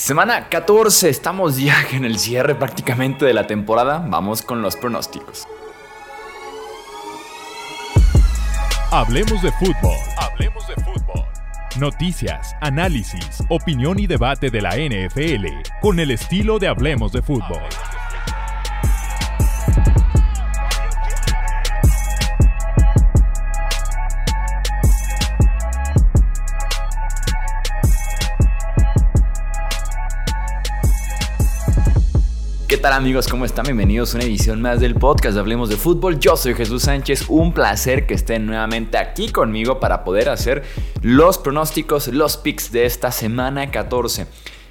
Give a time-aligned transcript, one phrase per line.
[0.00, 4.02] Semana 14, estamos ya en el cierre prácticamente de la temporada.
[4.08, 5.46] Vamos con los pronósticos.
[8.90, 9.96] Hablemos de fútbol.
[10.16, 11.24] Hablemos de fútbol.
[11.78, 17.60] Noticias, análisis, opinión y debate de la NFL con el estilo de Hablemos de fútbol.
[32.80, 33.28] Tal amigos?
[33.28, 33.64] ¿Cómo están?
[33.64, 36.18] Bienvenidos a una edición más del podcast Hablemos de Fútbol.
[36.18, 37.26] Yo soy Jesús Sánchez.
[37.28, 40.62] Un placer que estén nuevamente aquí conmigo para poder hacer
[41.02, 44.26] los pronósticos, los picks de esta semana 14.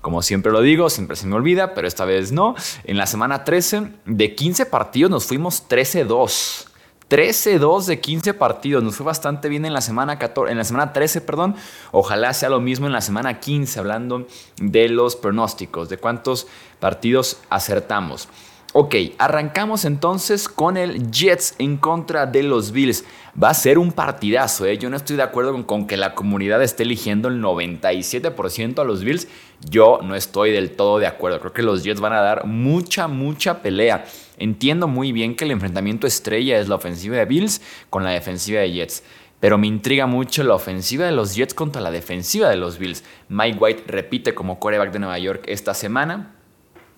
[0.00, 2.56] Como siempre lo digo, siempre se me olvida, pero esta vez no.
[2.82, 6.71] En la semana 13, de 15 partidos nos fuimos 13-2.
[7.12, 8.82] 13-2 de 15 partidos.
[8.82, 11.54] Nos fue bastante bien en la semana 14, en la semana 13, perdón.
[11.90, 16.46] Ojalá sea lo mismo en la semana 15, hablando de los pronósticos, de cuántos
[16.80, 18.30] partidos acertamos.
[18.74, 23.04] Ok, arrancamos entonces con el Jets en contra de los Bills.
[23.40, 24.78] Va a ser un partidazo, ¿eh?
[24.78, 29.04] Yo no estoy de acuerdo con, que la comunidad esté eligiendo el 97% a los
[29.04, 29.28] Bills.
[29.60, 31.38] Yo no estoy del todo de acuerdo.
[31.40, 34.06] Creo que los Jets van a dar mucha, mucha pelea.
[34.38, 38.60] Entiendo muy bien que el enfrentamiento estrella es la ofensiva de Bills con la defensiva
[38.60, 39.02] de Jets.
[39.38, 43.04] Pero me intriga mucho la ofensiva de los Jets contra la defensiva de los Bills.
[43.28, 46.36] Mike White repite como coreback de Nueva York esta semana.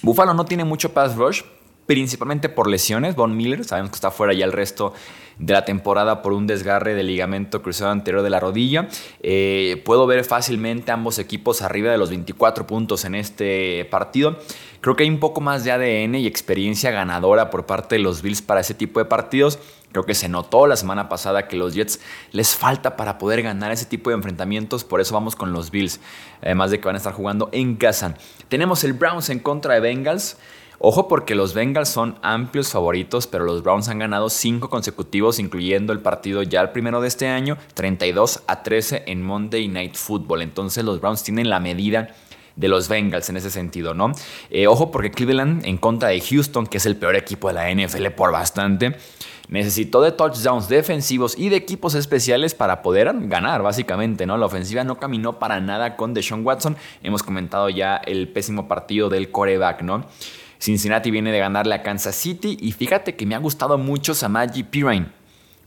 [0.00, 1.42] Buffalo no tiene mucho pass rush,
[1.88, 3.16] principalmente por lesiones.
[3.16, 4.92] Von Miller, sabemos que está fuera ya el resto
[5.38, 8.88] de la temporada por un desgarre del ligamento cruzado anterior de la rodilla.
[9.22, 14.38] Eh, puedo ver fácilmente ambos equipos arriba de los 24 puntos en este partido.
[14.82, 18.20] Creo que hay un poco más de ADN y experiencia ganadora por parte de los
[18.20, 19.58] Bills para ese tipo de partidos.
[19.90, 22.00] Creo que se notó la semana pasada que los Jets
[22.32, 26.00] les falta para poder ganar ese tipo de enfrentamientos, por eso vamos con los Bills,
[26.42, 28.14] además de que van a estar jugando en casa.
[28.50, 30.36] Tenemos el Browns en contra de Bengals.
[30.80, 35.92] Ojo porque los Bengals son amplios favoritos, pero los Browns han ganado 5 consecutivos, incluyendo
[35.92, 40.42] el partido ya el primero de este año, 32 a 13 en Monday Night Football.
[40.42, 42.14] Entonces los Browns tienen la medida
[42.54, 44.12] de los Bengals en ese sentido, ¿no?
[44.50, 47.70] Eh, ojo porque Cleveland en contra de Houston, que es el peor equipo de la
[47.72, 48.96] NFL por bastante,
[49.48, 54.36] necesitó de touchdowns defensivos y de equipos especiales para poder ganar, básicamente, ¿no?
[54.36, 56.76] La ofensiva no caminó para nada con Deshaun Watson.
[57.02, 60.04] Hemos comentado ya el pésimo partido del coreback, ¿no?
[60.58, 64.64] Cincinnati viene de ganarle a Kansas City y fíjate que me ha gustado mucho Samaji
[64.64, 65.18] Pirine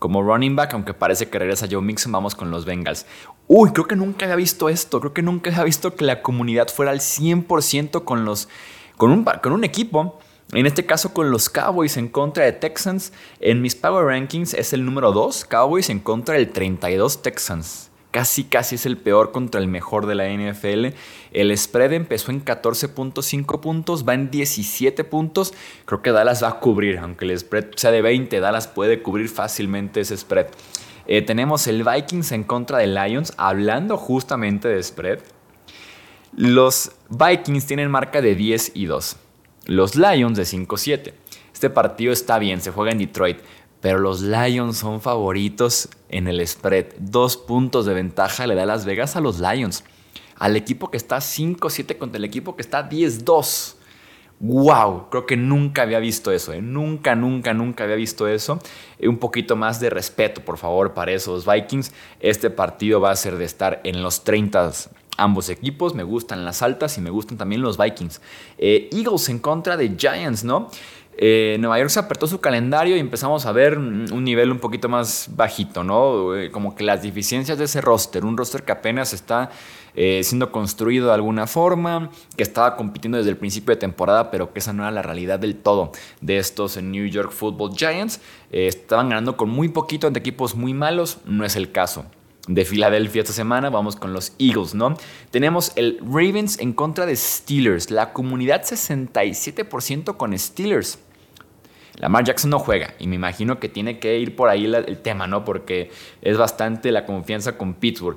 [0.00, 3.06] como running back, aunque parece que regresa Joe Mixon, vamos con los Bengals.
[3.46, 6.68] Uy, creo que nunca había visto esto, creo que nunca había visto que la comunidad
[6.68, 8.48] fuera al 100% con, los,
[8.96, 10.18] con, un, con un equipo.
[10.52, 13.12] En este caso con los Cowboys en contra de Texans.
[13.38, 18.44] En mis Power Rankings es el número 2, Cowboys en contra del 32 Texans casi
[18.44, 20.96] casi es el peor contra el mejor de la NFL.
[21.32, 25.54] El spread empezó en 14.5 puntos, va en 17 puntos.
[25.84, 29.28] Creo que Dallas va a cubrir, aunque el spread sea de 20, Dallas puede cubrir
[29.28, 30.46] fácilmente ese spread.
[31.06, 35.20] Eh, tenemos el Vikings en contra de Lions, hablando justamente de spread.
[36.36, 39.16] Los Vikings tienen marca de 10 y 2.
[39.66, 41.12] Los Lions de 5-7.
[41.52, 43.40] Este partido está bien, se juega en Detroit
[43.80, 46.86] pero los Lions son favoritos en el spread.
[46.98, 49.84] Dos puntos de ventaja le da Las Vegas a los Lions.
[50.36, 53.76] Al equipo que está 5-7 contra el equipo que está 10-2.
[54.40, 55.10] ¡Wow!
[55.10, 56.54] Creo que nunca había visto eso.
[56.54, 56.62] ¿eh?
[56.62, 58.58] Nunca, nunca, nunca había visto eso.
[58.98, 61.92] Eh, un poquito más de respeto, por favor, para esos Vikings.
[62.20, 64.72] Este partido va a ser de estar en los 30
[65.18, 65.94] ambos equipos.
[65.94, 68.22] Me gustan las altas y me gustan también los Vikings.
[68.56, 70.70] Eh, Eagles en contra de Giants, ¿no?
[71.22, 74.88] Eh, Nueva York se apretó su calendario y empezamos a ver un nivel un poquito
[74.88, 76.34] más bajito, ¿no?
[76.34, 79.50] Eh, como que las deficiencias de ese roster, un roster que apenas está
[79.94, 84.54] eh, siendo construido de alguna forma, que estaba compitiendo desde el principio de temporada, pero
[84.54, 85.92] que esa no era la realidad del todo
[86.22, 88.22] de estos New York Football Giants.
[88.50, 92.06] estaban ganando con muy poquito ante equipos muy malos, no es el caso
[92.48, 93.68] de Filadelfia esta semana.
[93.68, 94.96] Vamos con los Eagles, ¿no?
[95.30, 97.90] Tenemos el Ravens en contra de Steelers.
[97.90, 100.98] La comunidad 67% con Steelers.
[102.00, 105.26] Lamar Jackson no juega y me imagino que tiene que ir por ahí el tema,
[105.26, 105.44] ¿no?
[105.44, 105.90] Porque
[106.22, 108.16] es bastante la confianza con Pittsburgh.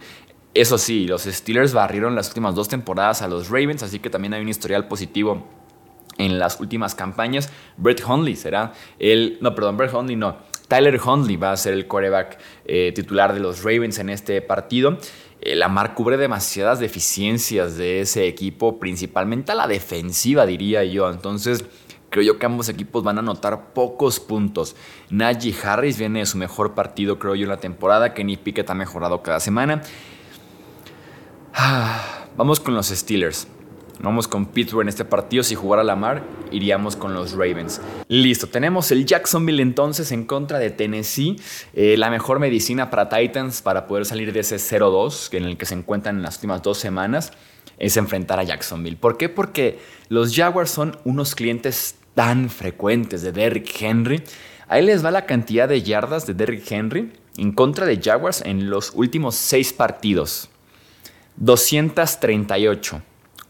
[0.54, 4.34] Eso sí, los Steelers barrieron las últimas dos temporadas a los Ravens, así que también
[4.34, 5.44] hay un historial positivo
[6.18, 7.50] en las últimas campañas.
[7.78, 9.38] Brett Hundley será el...
[9.42, 10.38] No, perdón, Brett Hundley no.
[10.68, 14.98] Tyler Hundley va a ser el quarterback eh, titular de los Ravens en este partido.
[15.42, 21.10] Eh, Lamar cubre demasiadas deficiencias de ese equipo, principalmente a la defensiva, diría yo.
[21.10, 21.66] Entonces
[22.14, 24.76] Creo yo que ambos equipos van a anotar pocos puntos.
[25.10, 28.14] Najee Harris viene de su mejor partido, creo yo, en la temporada.
[28.14, 29.82] Kenny Pickett ha mejorado cada semana.
[32.38, 33.48] Vamos con los Steelers.
[34.00, 35.42] Vamos con Pittsburgh en este partido.
[35.42, 36.22] Si jugara Lamar,
[36.52, 37.82] iríamos con los Ravens.
[38.08, 41.38] Listo, tenemos el Jacksonville entonces en contra de Tennessee.
[41.74, 45.66] Eh, la mejor medicina para Titans para poder salir de ese 0-2 en el que
[45.66, 47.32] se encuentran en las últimas dos semanas
[47.80, 48.98] es enfrentar a Jacksonville.
[48.98, 49.30] ¿Por qué?
[49.30, 49.80] Porque
[50.10, 54.24] los Jaguars son unos clientes tan frecuentes de Derrick Henry.
[54.68, 58.70] Ahí les va la cantidad de yardas de Derrick Henry en contra de Jaguars en
[58.70, 60.50] los últimos seis partidos.
[61.38, 63.02] 238.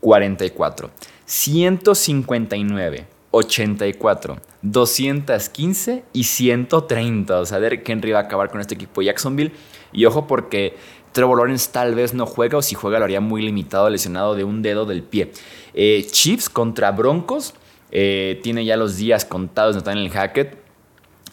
[0.04, 0.92] 44,
[1.26, 7.40] 159, 84, 215 y 130.
[7.40, 9.54] O sea, Derek Henry va a acabar con este equipo de Jacksonville.
[9.94, 10.76] Y ojo porque
[11.14, 14.44] Trevor Lawrence tal vez no juega o si juega lo haría muy limitado, lesionado de
[14.44, 15.32] un dedo del pie.
[15.74, 17.54] Eh, Chiefs contra Broncos.
[17.96, 20.58] Eh, tiene ya los días contados de el Hackett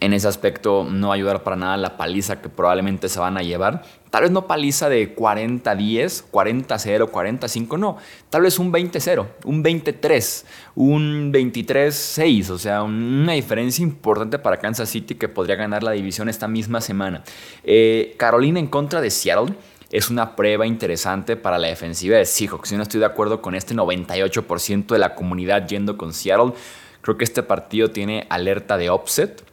[0.00, 3.36] en ese aspecto no va a ayudar para nada la paliza que probablemente se van
[3.36, 3.82] a llevar.
[4.08, 7.98] Tal vez no paliza de 40-10, 40-0, 45, no.
[8.30, 12.50] Tal vez un 20-0, un 23, un 23-6.
[12.50, 16.80] O sea, una diferencia importante para Kansas City que podría ganar la división esta misma
[16.80, 17.22] semana.
[17.62, 19.54] Eh, Carolina en contra de Seattle
[19.90, 22.70] es una prueba interesante para la defensiva de Seahawks.
[22.70, 26.52] Yo no estoy de acuerdo con este 98% de la comunidad yendo con Seattle.
[27.00, 29.49] Creo que este partido tiene alerta de offset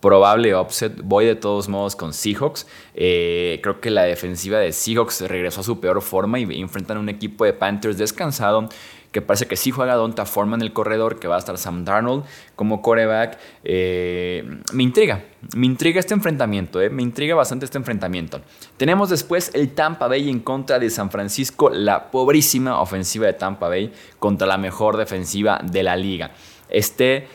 [0.00, 1.00] probable offset.
[1.02, 2.66] Voy de todos modos con Seahawks.
[2.94, 7.08] Eh, creo que la defensiva de Seahawks regresó a su peor forma y enfrentan un
[7.08, 8.68] equipo de Panthers descansado
[9.12, 11.84] que parece que sí juega Donta Forma en el corredor, que va a estar Sam
[11.84, 12.24] Darnold
[12.54, 13.38] como coreback.
[13.64, 15.24] Eh, me intriga,
[15.56, 18.40] me intriga este enfrentamiento, eh, me intriga bastante este enfrentamiento.
[18.76, 23.68] Tenemos después el Tampa Bay en contra de San Francisco, la pobrísima ofensiva de Tampa
[23.68, 26.30] Bay contra la mejor defensiva de la liga.
[26.68, 27.26] Este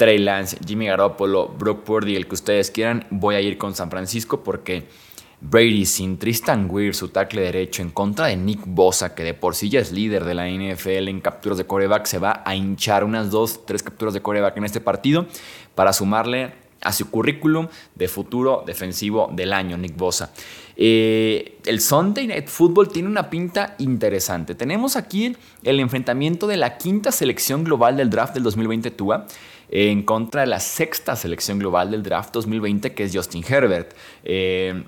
[0.00, 3.90] Trey Lance, Jimmy Garoppolo, Brock Purdy, el que ustedes quieran, voy a ir con San
[3.90, 4.84] Francisco porque
[5.42, 9.54] Brady sin Tristan Weir, su tackle derecho, en contra de Nick Bosa, que de por
[9.54, 13.04] sí ya es líder de la NFL en capturas de coreback, se va a hinchar
[13.04, 15.26] unas dos, tres capturas de coreback en este partido
[15.74, 20.32] para sumarle a su currículum de futuro defensivo del año, Nick Bosa.
[20.76, 24.54] Eh, el Sunday Night Football tiene una pinta interesante.
[24.54, 29.26] Tenemos aquí el enfrentamiento de la quinta selección global del draft del 2020 TUA
[29.70, 33.94] en contra de la sexta selección global del draft 2020, que es Justin Herbert.
[34.24, 34.84] Eh,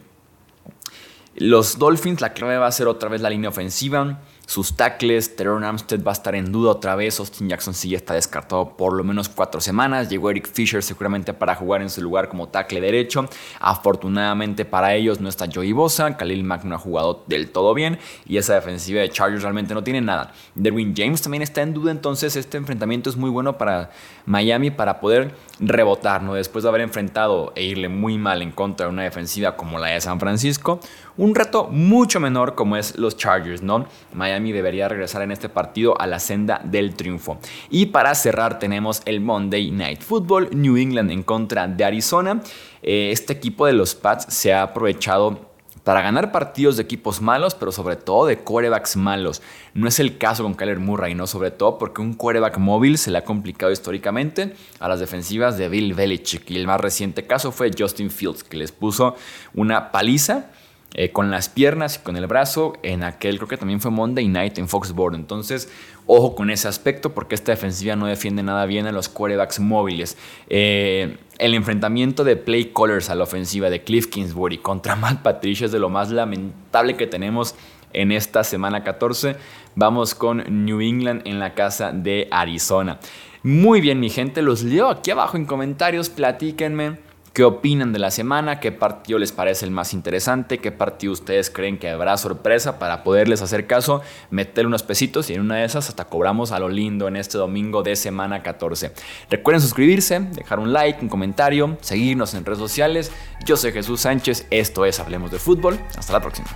[1.37, 4.20] los Dolphins, la clave va a ser otra vez la línea ofensiva
[4.52, 5.34] sus tackles.
[5.34, 7.19] Teron Armstead va a estar en duda otra vez.
[7.19, 10.10] Austin Jackson sí ya está descartado por lo menos cuatro semanas.
[10.10, 13.31] Llegó Eric Fisher seguramente para jugar en su lugar como tackle derecho.
[13.60, 16.19] Afortunadamente para ellos no está Joey Bosa.
[16.19, 17.99] Khalil Mack no ha jugado del todo bien.
[18.26, 20.34] Y esa defensiva de Chargers realmente no tiene nada.
[20.54, 21.90] Derwin James también está en duda.
[21.90, 23.88] Entonces este enfrentamiento es muy bueno para
[24.26, 26.22] Miami para poder rebotar.
[26.22, 26.34] ¿no?
[26.34, 29.88] Después de haber enfrentado e irle muy mal en contra de una defensiva como la
[29.88, 30.78] de San Francisco.
[31.16, 33.62] Un reto mucho menor como es los Chargers.
[33.62, 33.87] ¿no?
[34.12, 37.38] Miami debería regresar en este partido a la senda del triunfo.
[37.70, 42.40] Y para cerrar tenemos el Monday Night Football, New England en contra de Arizona.
[42.82, 45.52] Eh, este equipo de los Pats se ha aprovechado
[45.84, 49.42] para ganar partidos de equipos malos, pero sobre todo de quarterbacks malos.
[49.74, 51.26] No es el caso con Kyler Murray, ¿no?
[51.26, 55.68] Sobre todo porque un quarterback móvil se le ha complicado históricamente a las defensivas de
[55.68, 56.50] Bill Belichick.
[56.50, 59.16] Y el más reciente caso fue Justin Fields, que les puso
[59.54, 60.50] una paliza
[60.94, 64.28] eh, con las piernas y con el brazo en aquel, creo que también fue Monday
[64.28, 65.14] Night en Foxborough.
[65.14, 65.70] Entonces,
[66.06, 70.18] ojo con ese aspecto porque esta defensiva no defiende nada bien a los quarterbacks móviles.
[70.49, 75.64] Eh, el enfrentamiento de play callers a la ofensiva de Cliff Kingsbury contra Matt Patricia
[75.64, 77.54] es de lo más lamentable que tenemos
[77.94, 79.37] en esta semana 14.
[79.75, 82.99] Vamos con New England en la casa de Arizona.
[83.42, 86.99] Muy bien, mi gente, los leo aquí abajo en comentarios, platíquenme
[87.32, 88.60] ¿Qué opinan de la semana?
[88.60, 90.58] ¿Qué partido les parece el más interesante?
[90.58, 94.02] ¿Qué partido ustedes creen que habrá sorpresa para poderles hacer caso?
[94.28, 97.38] Meter unos pesitos y en una de esas hasta cobramos a lo lindo en este
[97.38, 98.92] domingo de semana 14.
[99.30, 103.10] Recuerden suscribirse, dejar un like, un comentario, seguirnos en redes sociales.
[103.46, 105.80] Yo soy Jesús Sánchez, esto es Hablemos de Fútbol.
[105.96, 106.48] Hasta la próxima.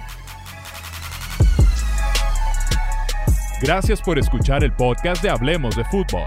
[3.63, 6.27] Gracias por escuchar el podcast de Hablemos de Fútbol.